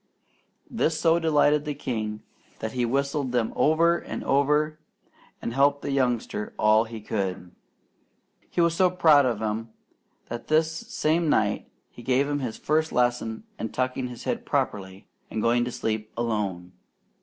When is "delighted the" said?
1.19-1.75